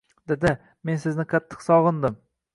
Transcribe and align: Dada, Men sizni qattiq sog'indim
Dada, 0.31 0.53
Men 0.89 1.03
sizni 1.03 1.27
qattiq 1.35 1.63
sog'indim 1.69 2.19